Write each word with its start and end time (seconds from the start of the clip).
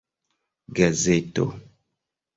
gazeto 0.75 1.45